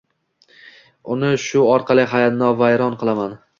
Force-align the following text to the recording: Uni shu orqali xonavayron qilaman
Uni 1.17 1.29
shu 1.45 1.63
orqali 1.75 2.07
xonavayron 2.17 3.01
qilaman 3.05 3.41